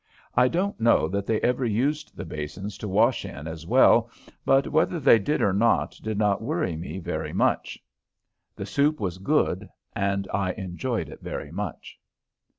[0.33, 4.09] I don't know that they ever used the basins to wash in as well,
[4.43, 7.77] but whether they did or not did not worry me very much.
[8.55, 11.99] The soup was good and I enjoyed it very much.